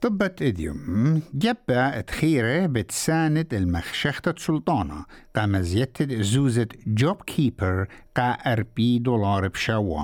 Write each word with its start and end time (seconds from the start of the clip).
طبت 0.00 0.42
إديوم. 0.42 1.22
جبا 1.34 2.00
تخيرة 2.00 2.66
بتساند 2.66 3.54
المخشخة 3.54 4.34
سلطانة. 4.38 5.04
قام 5.36 5.60
زيادة 5.60 6.22
زوزة 6.22 6.68
جوب 6.86 7.22
كيبر 7.22 7.88
قا 8.16 8.30
أربي 8.30 8.98
دولار 8.98 9.48
بشوا. 9.48 10.00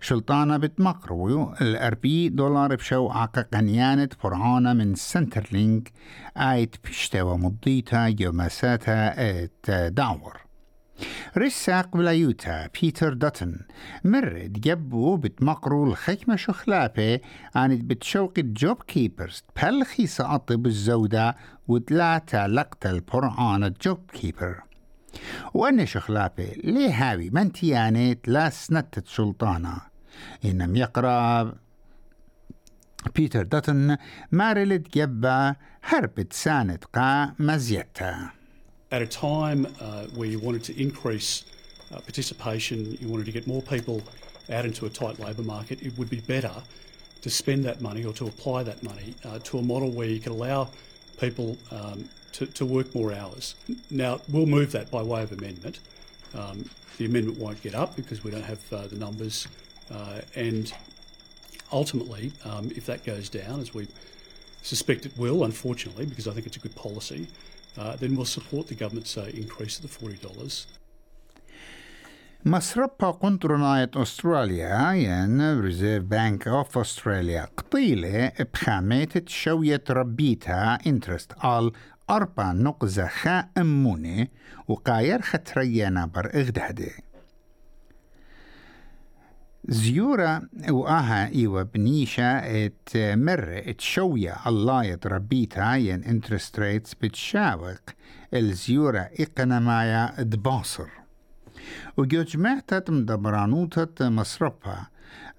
شلطانة 0.00 0.56
بتمقرو 0.56 1.54
الأربي 1.60 2.28
دولار 2.28 2.74
بشو 2.74 3.08
عقا 3.08 3.42
قنيانة 3.42 4.08
فرعانة 4.20 4.72
من 4.72 4.94
سنترلينك. 4.94 5.92
آيت 6.36 6.76
بشتوى 6.84 7.38
مضيتا 7.38 8.14
يومساتا 8.20 9.48
دعور 9.88 10.43
رساق 11.38 11.96
ولايوتا 11.96 12.68
بيتر 12.80 13.12
دوتن. 13.12 13.60
مرد 14.04 14.52
جبو 14.52 15.16
بتمقرو 15.16 15.84
الخيمة 15.84 16.36
شخلابة 16.36 17.20
عن 17.54 17.78
بتشوق 17.78 18.32
الجوب 18.38 18.82
كيبرز. 18.82 19.42
بلخي 19.62 20.06
سأطب 20.06 20.66
الزودة 20.66 21.36
وتلاتا 21.68 22.46
لقت 22.48 22.86
البرعان 22.86 23.64
الجوب 23.64 24.10
كيبر. 24.12 24.62
وأن 25.54 25.86
شخلابة 25.86 26.44
ليه 26.64 26.90
هاوي؟ 26.90 27.30
منتيانت 27.30 28.28
لا 28.28 28.50
سنتت 28.50 29.08
سلطانة. 29.08 29.76
إنم 30.44 30.76
يقرأ 30.76 31.54
بيتر 33.16 33.42
دوتن 33.42 33.96
مارلد 34.32 34.88
جبا 34.94 35.54
هربت 35.84 36.32
ساند 36.32 36.84
قا 36.84 37.34
مزيتا. 37.38 38.30
At 38.94 39.02
a 39.02 39.06
time 39.06 39.66
uh, 39.80 40.04
where 40.14 40.28
you 40.28 40.38
wanted 40.38 40.62
to 40.62 40.80
increase 40.80 41.44
uh, 41.92 41.98
participation, 41.98 42.96
you 43.00 43.08
wanted 43.08 43.26
to 43.26 43.32
get 43.32 43.44
more 43.44 43.60
people 43.60 44.00
out 44.52 44.64
into 44.64 44.86
a 44.86 44.88
tight 44.88 45.18
labour 45.18 45.42
market, 45.42 45.82
it 45.82 45.98
would 45.98 46.08
be 46.08 46.20
better 46.20 46.52
to 47.22 47.28
spend 47.28 47.64
that 47.64 47.80
money 47.80 48.04
or 48.04 48.12
to 48.12 48.28
apply 48.28 48.62
that 48.62 48.84
money 48.84 49.16
uh, 49.24 49.40
to 49.40 49.58
a 49.58 49.62
model 49.62 49.90
where 49.90 50.06
you 50.06 50.20
can 50.20 50.30
allow 50.30 50.68
people 51.18 51.58
um, 51.72 52.08
to, 52.30 52.46
to, 52.46 52.64
work 52.64 52.94
more 52.94 53.12
hours. 53.12 53.56
Now, 53.90 54.20
we'll 54.28 54.46
move 54.46 54.70
that 54.72 54.92
by 54.92 55.02
way 55.02 55.24
of 55.24 55.32
amendment. 55.32 55.80
Um, 56.32 56.70
the 56.98 57.06
amendment 57.06 57.38
won't 57.38 57.60
get 57.62 57.74
up 57.74 57.96
because 57.96 58.22
we 58.22 58.30
don't 58.30 58.44
have 58.44 58.72
uh, 58.72 58.86
the 58.86 58.96
numbers, 58.96 59.48
uh, 59.92 60.20
and 60.36 60.72
ultimately, 61.72 62.30
um, 62.44 62.70
if 62.76 62.86
that 62.86 63.04
goes 63.04 63.28
down, 63.28 63.58
as 63.58 63.74
we 63.74 63.88
suspect 64.62 65.04
it 65.04 65.18
will, 65.18 65.42
unfortunately, 65.42 66.06
because 66.06 66.28
I 66.28 66.32
think 66.32 66.46
it's 66.46 66.56
a 66.56 66.60
good 66.60 66.76
policy, 66.76 67.26
then 67.76 68.16
we'll 68.16 68.24
support 68.24 68.66
the 68.68 68.74
government's 68.74 69.16
uh, 69.16 69.30
increase 69.34 69.78
of 69.78 69.82
the 69.82 69.88
$40. 69.88 70.66
مصربة 72.46 73.10
قنطرناية 73.10 73.90
أستراليا 73.96 74.92
ين 74.92 75.60
ريزيرف 75.60 76.04
بانك 76.04 76.48
أوف 76.48 76.78
أستراليا 76.78 77.48
قطيلة 77.56 78.32
بخامات 78.54 79.28
شوية 79.28 79.84
ربيتها 79.90 80.78
انترست 80.86 81.32
آل 81.44 81.72
أربع 82.10 82.52
نقزة 82.52 83.06
خا 83.06 83.48
أمونة 83.58 84.28
وقاير 84.68 85.22
خطريانا 85.22 86.06
بر 86.06 86.30
إغدهده 86.34 86.90
زيورة 89.68 90.42
وآها 90.70 91.28
إيوة 91.28 91.62
بنيشة 91.62 92.38
إت 92.38 92.88
مر 92.96 93.62
إت 93.68 93.80
شوية. 93.80 94.36
الله 94.46 94.84
يتربيتها 94.84 95.76
ين 95.76 96.04
انترست 96.04 96.60
ريتس 96.60 96.94
بتشاوق. 96.94 97.80
الزيورة 98.34 99.10
إقنمايا 99.20 100.22
دباصر. 100.22 100.88
وجمعتت 101.96 102.90
مدبرانوتة 102.90 104.08
مصرفها 104.08 104.90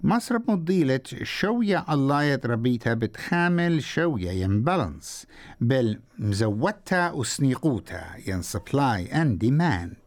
مصرف 0.04 0.42
مضيلة 0.50 1.00
شوية 1.24 1.86
الله 1.90 2.24
يتربيتها 2.24 2.94
بتخامل 2.94 3.84
شوية 3.84 4.32
ين 4.32 4.64
بالانس 4.64 5.28
بل 5.62 6.00
مزوتها 6.20 7.12
وسنيقوتها 7.12 8.16
ين 8.28 8.42
سبلاي 8.42 9.22
اند 9.22 9.40
ديماند 9.40 10.05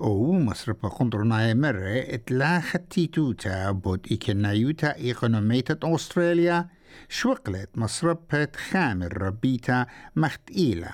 أو 0.00 0.32
مصرف 0.32 0.86
قندرنا 0.86 1.54
مرة 1.54 2.14
اتلا 2.14 2.60
ختيتوتا 2.60 3.70
بود 3.70 4.06
إكنايوتا 4.12 4.96
إيقونوميتا 4.96 5.78
أستراليا 5.82 6.68
شوقلت 7.08 7.68
مصرفة 7.74 8.48
خامر 8.70 9.22
ربيتا 9.22 9.86
مختئيلة 10.16 10.90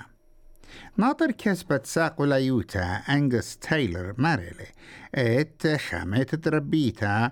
ناطر 0.97 1.31
كسبت 1.31 1.85
ساق 1.85 2.21
لايوتا 2.21 2.83
أنجس 3.09 3.57
تايلر 3.57 4.13
ماريلي. 4.17 4.67
إت 5.15 5.67
خامت 5.67 6.47
ربيتا 6.47 7.31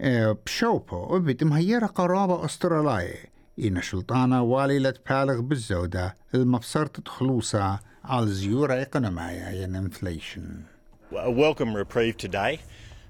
بشوبو 0.00 0.96
وبت 0.96 1.44
مهيرة 1.44 1.86
قرابة 1.86 2.44
أسترالية. 2.44 3.37
إن 3.59 3.81
شلطانة 3.81 4.41
واليلة 4.41 4.93
بالغ 5.09 5.41
بالزودة 5.41 6.15
المبصرة 6.35 6.91
خلوصة 7.07 7.79
على 8.03 8.23
الزيورة 8.23 8.81
إقنمايا 8.81 9.67
inflation. 9.67 10.65
A 11.15 11.29
welcome 11.29 11.75
reprieve 11.75 12.17
today 12.17 12.59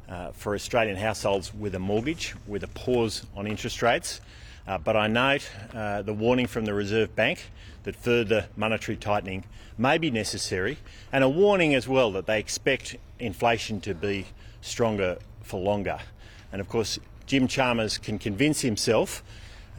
uh, 0.10 0.32
for 0.34 0.54
Australian 0.54 0.98
households 0.98 1.54
with 1.54 1.74
a 1.76 1.80
mortgage, 1.80 2.36
with 2.48 2.64
a 2.64 2.68
pause 2.68 3.26
on 3.36 3.48
interest 3.48 3.82
rates. 3.82 4.20
Uh, 4.68 4.78
but 4.78 4.96
I 4.96 5.08
note 5.08 5.50
uh, 5.74 6.02
the 6.02 6.14
warning 6.14 6.48
from 6.48 6.66
the 6.66 6.74
Reserve 6.74 7.16
Bank 7.16 7.50
that 7.84 7.96
further 7.96 8.48
monetary 8.56 8.98
tightening 8.98 9.46
may 9.78 9.98
be 9.98 10.12
necessary, 10.12 10.78
and 11.12 11.24
a 11.24 11.30
warning 11.30 11.74
as 11.74 11.88
well 11.88 12.12
that 12.12 12.28
they 12.28 12.40
expect 12.40 12.96
inflation 13.20 13.82
to 13.82 13.94
be 13.94 14.28
stronger 14.62 15.18
for 15.42 15.60
longer. 15.60 16.00
And 16.52 16.62
of 16.62 16.70
course, 16.70 17.00
Jim 17.26 17.48
Chalmers 17.48 17.98
can 17.98 18.20
convince 18.20 18.62
himself 18.62 19.24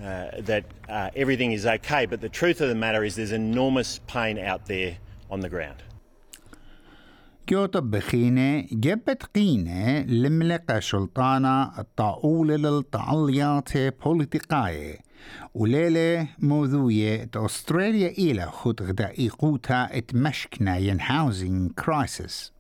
uh, 0.03 0.41
that 0.51 0.65
uh, 0.89 1.11
everything 1.17 1.53
is 1.53 1.67
okay, 1.67 2.07
but 2.07 2.21
the 2.21 2.29
truth 2.29 2.61
of 2.61 2.69
the 2.69 2.75
matter 2.75 3.05
is 3.05 3.15
there's 3.17 3.33
enormous 3.33 4.01
pain 4.07 4.39
out 4.39 4.67
there 4.67 4.97
on 5.31 5.41
the 5.41 5.49
ground. 5.49 5.83
كيوتا 7.47 7.81
بخينة 7.81 8.67
جبت 8.73 9.23
قينة 9.35 10.01
لملقى 10.01 10.81
شلطانة 10.81 11.79
الطاولة 11.79 12.57
للتعليات 12.57 13.77
بوليتيقاية 14.05 14.99
وليلة 15.55 16.29
موضوعية 16.39 17.31
أستراليا 17.37 18.09
إلى 18.09 18.47
خد 18.47 18.83
غدائقوتا 18.83 19.89
اتمشكنا 19.93 20.77
ين 20.77 21.01
هاوزين 21.01 21.69
كرايسيس 21.69 22.53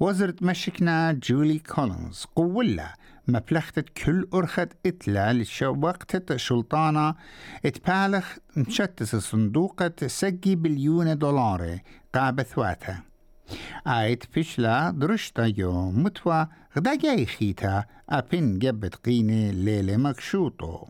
وزرت 0.00 0.42
مشكنا 0.42 1.12
جولي 1.12 1.58
كولينز 1.58 2.26
قولة 2.36 2.88
مبلغتت 3.27 3.89
كل 3.89 4.27
أرخت 4.33 4.69
إتلا 4.85 5.33
لشوقتت 5.33 6.35
شلطانة 6.35 7.15
اتبالغ 7.65 8.25
مشتس 8.57 9.15
صندوقة 9.15 10.07
سجي 10.07 10.55
بليون 10.55 11.17
دولار 11.17 11.79
قابثواتها 12.13 13.03
آيت 13.87 14.23
فشلا 14.23 14.91
درشتا 14.91 15.53
يوم 15.57 16.03
متوا 16.03 16.45
غدا 16.77 16.95
جاي 16.95 17.25
خيتا 17.25 17.85
أبن 18.09 18.59
جبت 18.59 18.95
قيني 18.95 19.51
ليلة 19.51 19.97
مكشوطو 19.97 20.85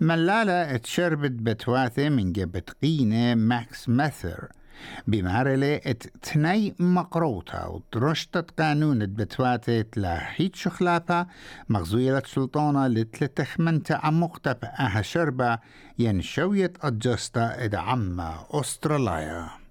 ملالة 0.00 0.74
اتشربت 0.74 1.30
بتواثة 1.30 2.08
من 2.08 2.32
جبت 2.32 2.70
قينة 2.82 3.34
ماكس 3.34 3.88
ماثر 3.88 4.48
بمعرلة 5.06 5.76
ات 5.76 6.02
تني 6.22 6.74
مقروطة 6.78 7.68
ودرشتت 7.68 8.60
قانون 8.60 9.06
بتواتة 9.06 9.84
لحيت 9.96 10.56
شخلابة 10.56 11.26
مغزويلة 11.68 12.22
سلطانة 12.26 12.86
لتلتخمنت 12.86 13.92
عمقتة 13.92 14.52
بأها 14.52 15.02
شربة 15.02 15.58
ين 15.98 16.22
شوية 16.22 16.72
أجستا 16.82 17.64
ادعما 17.64 18.46
أستراليا 18.50 19.65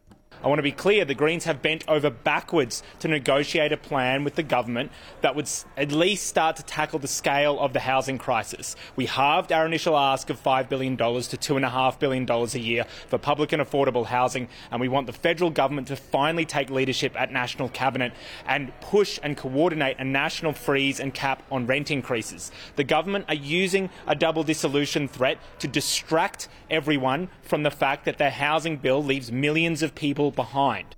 I 0.46 0.48
want 0.48 0.60
to 0.60 0.64
be 0.64 0.72
clear 0.72 1.06
the 1.06 1.16
Greens 1.16 1.46
have 1.46 1.64
bent 1.64 1.84
over 1.88 2.12
backwards 2.12 2.84
to 3.00 3.08
negotiate 3.08 3.72
a 3.72 3.78
plan 3.78 4.24
with 4.24 4.36
the 4.36 4.44
government 4.44 4.92
that 5.22 5.36
would 5.36 5.50
at 5.76 5.92
least 5.92 6.28
start 6.28 6.58
to 6.58 6.64
tackle 6.64 7.00
the 7.00 7.08
scale 7.08 7.60
of 7.60 7.74
the 7.74 7.80
housing 7.80 8.20
crisis. 8.20 8.76
We 8.96 9.08
halved 9.08 9.52
our 9.52 9.66
initial 9.66 9.98
ask 9.98 10.30
of 10.30 10.40
$5 10.40 10.70
billion 10.70 10.98
to 10.98 11.04
$2.5 11.04 11.98
billion 11.98 12.30
a 12.30 12.60
year 12.60 12.86
for 13.08 13.18
public 13.18 13.54
and 13.54 13.62
affordable 13.64 14.06
housing, 14.06 14.48
and 14.70 14.80
we 14.80 14.88
want 14.88 15.08
the 15.08 15.14
federal 15.14 15.50
government 15.50 15.88
to 15.88 15.96
finally 15.96 16.46
take 16.46 16.70
leadership 16.70 17.20
at 17.20 17.32
National 17.32 17.68
Cabinet 17.70 18.14
and 18.46 18.72
push 18.82 19.20
and 19.24 19.36
coordinate 19.36 19.98
a 19.98 20.04
national 20.04 20.54
freeze 20.54 21.00
and 21.00 21.12
cap 21.12 21.42
on 21.50 21.66
rent 21.66 21.90
increases. 21.90 22.52
The 22.76 22.84
government 22.84 23.26
are 23.30 23.34
using 23.34 23.90
a 24.06 24.14
double 24.14 24.44
dissolution 24.44 25.08
threat 25.08 25.40
to 25.58 25.68
distract 25.68 26.50
everyone 26.70 27.30
from 27.42 27.64
the 27.64 27.72
fact 27.72 28.06
that 28.06 28.20
their 28.20 28.30
housing 28.30 28.78
bill 28.78 29.04
leaves 29.04 29.32
millions 29.32 29.82
of 29.82 29.96
people 29.96 30.35
behind. 30.35 30.97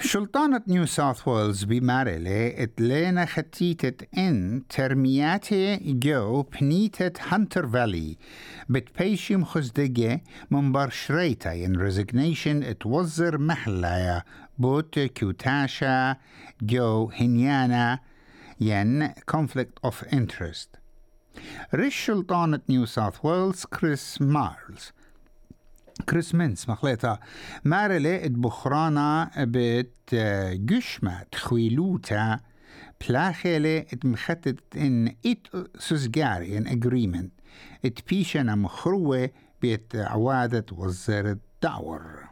شلطانة 0.00 0.62
نيو 0.68 0.86
ساوث 0.86 1.28
ويلز 1.28 1.64
بماريلي 1.64 2.62
اتلينا 2.62 3.24
ختيتة 3.24 4.06
ان 4.18 4.62
ترمياتي 4.68 5.76
جو 5.76 6.42
بنيتة 6.42 7.12
هانتر 7.28 7.68
فالي 7.68 8.16
بتبيشم 8.68 9.44
خزدقة 9.44 10.20
من 10.50 10.72
برشريتا 10.72 11.52
ين 11.52 11.76
ريزيجنيشن 11.76 12.62
اتوزر 12.62 13.38
محلايا 13.38 14.22
بوت 14.58 14.98
كيوتاشا 14.98 16.16
جو 16.62 17.10
هنيانا 17.14 17.98
ين 18.60 19.08
conflict 19.08 19.88
of 19.88 19.94
interest 20.12 20.78
رش 21.74 22.06
سلطانة 22.06 22.60
نيو 22.68 22.86
ساوث 22.86 23.24
ويلز 23.24 23.64
كريس 23.64 24.22
مارلز 24.22 24.92
كريس 26.09 26.35
مينس 26.35 26.69
مخليتا 26.69 27.19
مارلي 27.65 28.29
بخرانا 28.29 29.31
بت 29.37 30.15
جشمة 30.53 31.23
تخويلوتا. 31.31 32.39
بلاخيلي 33.07 33.85
مخطط 34.03 34.55
إن 34.75 35.15
إت 35.25 35.47
سوزجاري 35.79 36.57
ان 36.57 36.67
اجريمنت 36.67 37.31
ات 37.85 37.99
بيشنا 38.09 38.55
مخروة 38.55 39.29
بيت 39.61 39.95
عوادة 39.95 40.65
وزارة 40.71 41.37
دعور. 41.63 42.27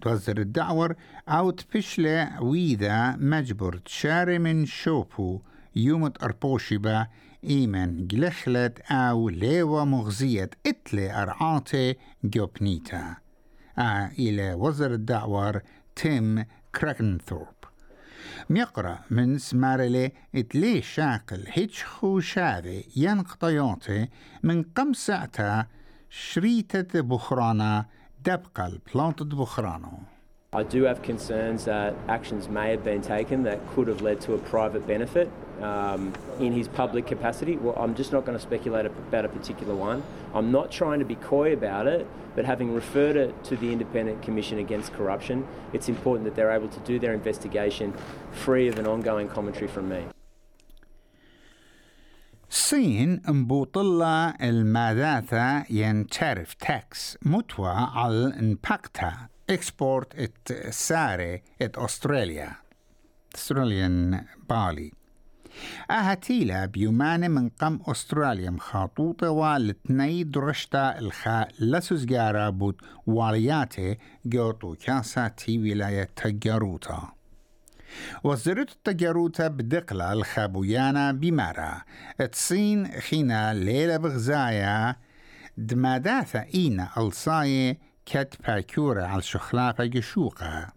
توزر 0.00 0.38
الدعور 0.38 0.94
أو 1.28 1.50
تبشلة 1.50 2.42
ويدا 2.42 3.16
مجبر 3.16 3.76
تشاري 3.76 4.38
من 4.38 4.66
شوبو. 4.66 5.42
يومت 5.76 6.22
أربوشبا 6.22 7.06
إيمن 7.44 8.06
جلخلت 8.06 8.80
أو 8.90 9.28
ليوا 9.28 9.84
مغزية 9.84 10.50
إتلي 10.66 11.22
أرعاتي 11.22 11.96
جوبنيتا. 12.24 13.16
آه 13.78 14.10
إلى 14.18 14.54
وزر 14.54 14.92
الدعور 14.92 15.60
تيم 15.96 16.44
كراكنثورب 16.74 17.54
ميقرأ 18.50 18.98
من 19.10 19.38
سمارلي 19.38 20.12
إتلي 20.34 20.82
شاقل 20.82 21.44
هيتش 21.48 21.84
خوشاذي 21.84 22.84
ينقطيوتي 22.96 24.08
من 24.42 24.62
قم 24.62 24.92
ساعتا 24.92 25.66
شريتة 26.10 27.00
بخرانا 27.00 27.86
دبقى 28.24 28.66
البلانت 28.66 29.22
بخرانو 29.22 29.98
I 30.53 30.63
do 30.63 30.83
have 30.83 31.01
concerns 31.01 31.65
that 31.65 31.93
actions 32.07 32.47
may 32.47 32.71
have 32.71 32.83
been 32.83 33.01
taken 33.01 33.43
that 33.43 33.59
could 33.71 33.87
have 33.89 34.01
led 34.01 34.21
to 34.21 34.33
a 34.33 34.37
private 34.37 34.87
benefit 34.87 35.29
um, 35.61 36.13
in 36.39 36.53
his 36.53 36.69
public 36.69 37.05
capacity. 37.05 37.57
Well, 37.57 37.75
I'm 37.77 37.95
just 37.95 38.13
not 38.13 38.25
going 38.25 38.37
to 38.37 38.41
speculate 38.41 38.85
about 38.85 39.25
a 39.25 39.29
particular 39.29 39.75
one. 39.75 40.03
I'm 40.33 40.51
not 40.51 40.71
trying 40.71 40.99
to 40.99 41.05
be 41.05 41.15
coy 41.15 41.51
about 41.51 41.85
it, 41.87 42.07
but 42.35 42.45
having 42.45 42.73
referred 42.73 43.17
it 43.17 43.43
to 43.43 43.57
the 43.57 43.73
Independent 43.73 44.21
Commission 44.21 44.57
Against 44.59 44.93
Corruption, 44.93 45.45
it's 45.73 45.89
important 45.89 46.23
that 46.25 46.35
they're 46.35 46.51
able 46.51 46.69
to 46.69 46.79
do 46.79 46.97
their 46.97 47.13
investigation 47.13 47.93
free 48.31 48.69
of 48.69 48.79
an 48.79 48.87
ongoing 48.87 49.27
commentary 49.27 49.67
from 49.67 49.89
me. 49.89 50.05
الصين 52.51 53.21
مبوطلة 53.27 54.29
الماداثة 54.29 55.65
ين 55.71 56.07
تارف 56.07 56.53
تاكس 56.53 57.17
متوى 57.25 57.69
على 57.95 58.33
انباكتا 58.39 59.13
اكسبورت 59.52 60.14
ات 60.14 60.70
ساري 60.70 61.42
ات 61.62 61.78
استراليا 61.78 62.52
استراليان 63.34 64.24
بالي 64.50 64.92
أهتيلا 65.90 66.66
بيومان 66.66 67.30
من 67.30 67.48
قم 67.48 67.80
أستراليا 67.86 68.50
مخاطوطة 68.50 69.30
والتني 69.30 70.24
درشتا 70.24 70.98
الخا 70.98 71.48
لسوزجارا 71.60 72.50
بود 72.50 72.76
والياتي 73.06 73.98
جوتو 74.26 74.74
كاسا 74.74 75.28
تي 75.28 75.58
ولاية 75.58 76.08
تجاروتا. 76.16 77.12
وزرت 78.24 78.70
التجاروتا 78.72 79.48
بدقلة 79.48 80.12
الخابويانا 80.12 81.12
بمارا 81.12 81.82
تصين 82.32 82.86
خينا 83.00 83.54
ليلة 83.54 83.96
بغزايا. 83.96 84.96
دماداثا 85.56 86.46
إينا 86.54 86.88
ألصاية 86.96 87.78
كت 88.06 88.34
باكورة 88.46 89.02
على 89.02 89.22
شخلافة 89.22 89.84
جشوقة 89.84 90.72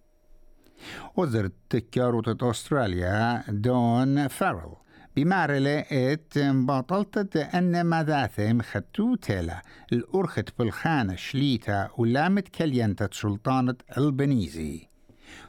وزرت 1.16 1.54
تجاروتا 1.70 2.50
أستراليا 2.50 3.44
دون 3.48 4.28
فارل 4.28 4.76
بمارلة 5.16 5.80
ات 5.92 6.38
بطلت 6.38 7.38
أن 7.38 7.86
مذاثم 7.86 8.62
خدتو 8.62 9.16
تيلا 9.16 9.62
الأرخت 9.94 10.50
بالخانة 10.60 11.16
شليتا 11.16 11.90
ولامت 11.98 12.48
كلينتة 12.48 13.10
سلطانة 13.12 13.76
البنيزي 13.98 14.88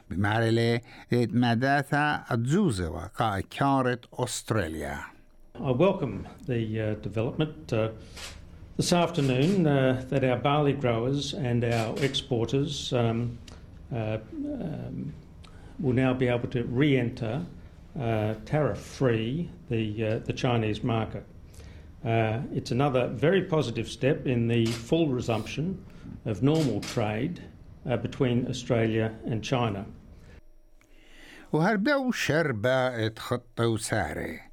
بمعرلة 0.09 0.81
مداثا 1.13 2.23
أتزوزة 2.29 2.89
وقا 2.89 3.39
كارت 3.39 4.05
أستراليا 4.13 4.97
I 5.59 5.71
welcome 5.71 6.27
the 6.45 6.61
uh, 6.79 6.95
development 7.07 7.73
uh, 7.73 7.89
this 8.76 8.92
afternoon 8.92 9.66
uh, 9.66 10.04
that 10.08 10.24
our 10.24 10.36
barley 10.36 10.72
growers 10.72 11.34
and 11.34 11.62
our 11.62 11.96
exporters 11.98 12.92
um, 12.92 13.38
uh, 13.94 14.18
um, 14.60 15.12
will 15.78 15.92
now 15.92 16.14
be 16.14 16.26
able 16.26 16.48
to 16.48 16.64
re-enter 16.64 17.44
uh, 18.00 18.34
tariff-free 18.46 19.50
the 19.68 20.06
uh, 20.06 20.18
the 20.20 20.32
Chinese 20.32 20.82
market. 20.82 21.24
it's 22.04 22.70
another 22.70 23.08
very 23.08 23.42
positive 23.42 23.88
step 23.88 24.26
in 24.26 24.48
the 24.48 24.66
full 24.66 25.08
resumption 25.08 25.84
of 26.24 26.42
normal 26.42 26.80
trade 26.80 27.42
between 28.00 28.48
Australia 28.48 29.12
and 29.26 29.44
China. 29.44 29.84
وهربوا 31.52 32.12
شربة 32.12 33.08
خطة 33.14 33.66
وسارة 33.66 34.45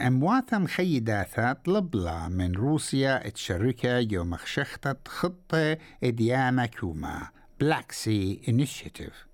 أمواتا 0.00 0.58
مخيداتا 0.58 1.52
طلبلا 1.52 2.28
من 2.28 2.52
روسيا 2.54 3.28
تشركة 3.28 3.98
يوم 3.98 4.36
خشختة 4.36 4.96
خطة 5.08 5.76
إدياما 6.04 6.66
كوما 6.66 7.28
بلاك 7.60 7.92
سي 7.92 8.40
انيشيتيف 8.48 9.26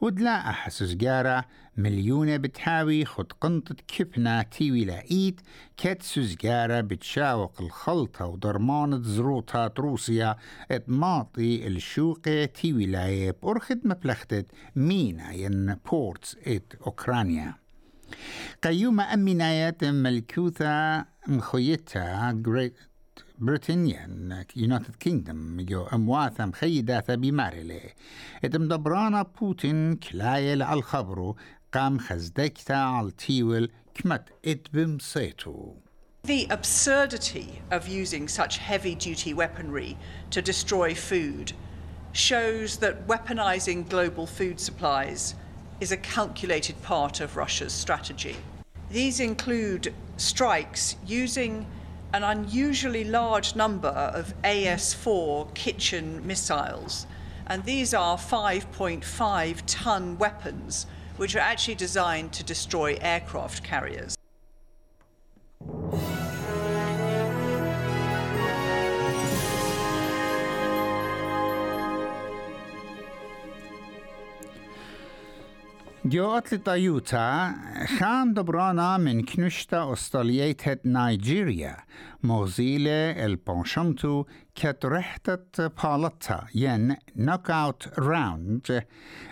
ودلا 0.00 0.50
أحسس 0.50 0.92
جارة 0.94 1.44
مليونة 1.76 2.36
بتحاوي 2.36 3.04
خد 3.04 3.32
قنطة 3.40 3.74
كبنا 3.88 4.42
تيوي 4.42 4.84
لاقيت 4.84 5.40
كات 5.76 6.02
سوزجارة 6.02 6.80
بتشاوق 6.80 7.60
الخلطة 7.60 8.26
ودرمانة 8.26 9.02
زروطات 9.02 9.80
روسيا 9.80 10.36
اتماطي 10.70 11.66
الشوقة 11.66 12.44
تي 12.44 12.72
ولاية 12.72 13.36
بأرخد 13.42 13.80
مبلختة 13.84 14.44
مينا 14.76 15.32
ين 15.32 15.76
بورتس 15.90 16.36
ات 16.46 16.72
أوكرانيا 16.86 17.54
قيوم 18.62 19.00
أمينايات 19.00 19.84
ملكوثة 19.84 21.04
مخيتها 21.26 22.32
جريت 22.32 22.74
بريطانيا 23.38 24.46
يونايتد 24.56 24.94
كينجدم 25.00 25.60
جو 25.60 25.82
أمواثا 25.82 26.46
مخيداثا 26.46 27.14
بمارلي 27.14 27.80
إتم 28.44 28.68
دبرانا 28.68 29.22
بوتين 29.22 29.96
كلايل 29.96 30.62
على 30.62 30.78
الخبرو 30.78 31.36
قام 31.72 31.98
خزدكتا 31.98 32.72
على 32.72 33.10
تيول 33.10 33.70
كمت 33.94 34.28
إتبم 34.44 34.98
سيتو. 34.98 35.74
The 36.22 36.46
absurdity 36.50 37.62
of 37.70 37.88
using 37.88 38.28
such 38.28 38.58
heavy 38.58 38.94
duty 38.94 39.32
weaponry 39.32 39.96
to 40.30 40.42
destroy 40.42 40.94
food 40.94 41.52
shows 42.12 42.76
that 42.82 43.06
weaponizing 43.06 43.88
global 43.88 44.26
food 44.26 44.60
supplies 44.60 45.34
is 45.80 45.92
a 45.92 45.96
calculated 45.96 46.80
part 46.82 47.20
of 47.20 47.36
Russia's 47.36 47.72
strategy. 47.72 48.36
These 48.90 49.20
include 49.20 49.94
strikes 50.16 50.96
using 51.06 51.66
an 52.12 52.22
unusually 52.22 53.04
large 53.04 53.56
number 53.56 53.88
of 53.88 54.34
AS 54.44 54.92
4 54.94 55.48
kitchen 55.54 56.26
missiles, 56.26 57.06
and 57.46 57.64
these 57.64 57.94
are 57.94 58.18
5.5 58.18 59.62
ton 59.66 60.18
weapons 60.18 60.86
which 61.16 61.34
are 61.36 61.40
actually 61.40 61.74
designed 61.74 62.32
to 62.32 62.42
destroy 62.44 62.98
aircraft 63.00 63.62
carriers. 63.62 64.16
جوات 76.04 76.54
لطيوتا 76.54 77.54
خان 77.98 78.34
دبرانا 78.34 78.96
من 78.98 79.22
كنشتا 79.24 79.92
أستراليات 79.92 80.86
نيجيريا 80.86 81.76
موزيلة 82.22 83.24
البونشمتو 83.24 84.24
كت 84.54 84.86
رحتة 84.86 85.68
بالتا 85.68 86.46
ين 86.54 86.96
نوك 87.16 87.50
اوت 87.50 87.98
راوند 87.98 88.84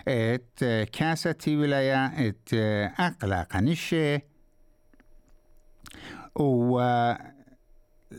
ات 0.08 0.64
كاسة 0.92 1.34
ولاية 1.48 2.06
ات 2.06 2.48
أقلا 3.00 3.42
قنشة 3.42 4.20
و 6.37 6.80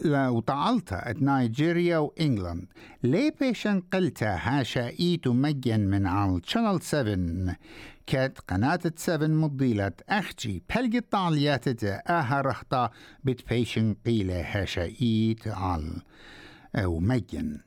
وطعلتها 0.05 1.09
ات 1.11 1.21
نيجيريا 1.21 1.97
وإنجلند 1.97 2.65
ليه 3.03 3.33
بيشن 3.39 3.79
قلتا 3.79 4.35
هاشا 4.41 4.89
إيتو 4.99 5.33
مجن 5.33 5.79
من 5.79 6.07
على 6.07 6.41
شانل 6.45 6.81
7 6.81 7.55
كات 8.07 8.39
قناة 8.39 8.79
7 8.95 9.27
مضيلة. 9.27 9.91
أخجي 10.09 10.63
بلقي 10.75 10.99
طاليات 10.99 11.83
آها 11.83 12.41
رخطة 12.41 12.91
بيشن 13.23 13.95
قيلة 14.05 14.41
هاشا 14.41 14.83
إيت 15.01 15.47
على 15.47 16.01
أو 16.75 16.99
مجن 16.99 17.59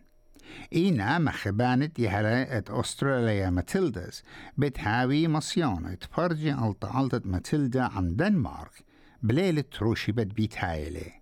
إينا 0.72 1.18
مخبانت 1.18 1.98
يهلا 1.98 2.62
أستراليا 2.68 3.50
ماتيلداز 3.50 4.22
بتهاوي 4.56 5.28
مصيانة. 5.28 5.98
برجي 6.18 6.52
ألطة 6.52 7.22
ماتيلدا 7.24 7.82
عن 7.82 8.16
دنمارك 8.16 8.84
بليلة 9.22 9.64
روشي 9.82 10.12
بد 10.12 10.34
بيتهايلي 10.34 11.21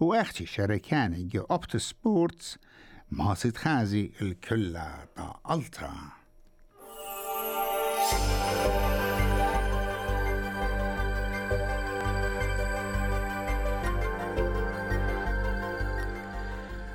وأختي 0.00 0.46
شركاني 0.46 1.22
جو 1.24 1.46
أبت 1.50 1.76
سبورتس 1.76 2.58
ما 3.10 3.34
خازي 3.56 4.12
الكلة 4.22 5.04
تا 5.16 5.40
ألتا 5.50 5.92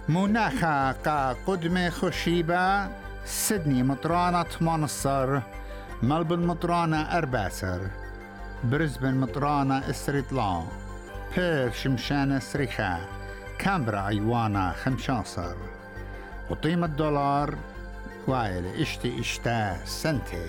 مناخا 0.09 0.91
قا 0.91 1.33
قدمة 1.33 1.89
خشيبة 1.89 2.89
سيدني 3.25 3.83
مطرانة 3.83 4.45
منصر 4.61 5.41
ملبن 6.03 6.47
مطرانة 6.47 7.01
أرباسر 7.17 7.87
برزبن 8.63 9.15
مطرانة 9.15 9.89
استريطلان 9.89 10.67
بير 11.35 11.71
شمشانة 11.71 12.39
سريخا 12.39 12.99
كامبرا 13.59 14.07
أيوانا 14.07 14.71
خمشاصر 14.71 15.55
وقيمة 16.49 16.85
الدولار 16.85 17.55
وائل 18.27 18.65
اشتي 18.65 19.19
اشتا 19.19 19.85
سنتي 19.85 20.47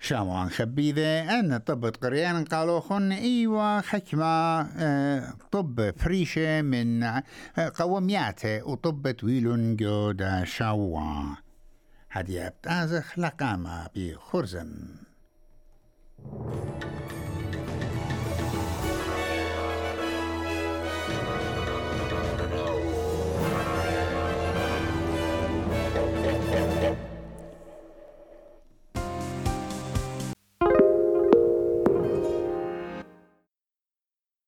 شاموان 0.00 0.48
خبيذة 0.48 1.38
أن 1.40 1.56
طب 1.56 1.84
قريان 1.86 2.44
قالوا 2.44 2.80
خن 2.80 3.12
إيوا 3.12 3.80
حكمة 3.80 4.62
طب 5.50 5.90
فريشة 5.96 6.62
من 6.62 7.04
قومياته 7.74 8.62
وطب 8.68 9.14
طويل 9.18 9.76
جودا 9.76 10.44
شاوا 10.44 11.36
هدي 12.16 12.46
أبتازخ 12.46 13.18
لقامة 13.18 13.88
بخرزم 13.96 14.96